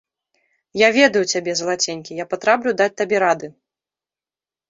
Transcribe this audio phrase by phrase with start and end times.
[0.81, 3.47] Я ведаю цябе, залаценькі, я патраплю даць табе рады!